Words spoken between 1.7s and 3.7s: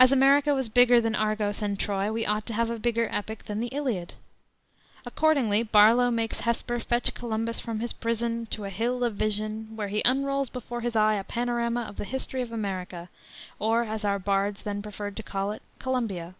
Troy, we ought to have a bigger epic than the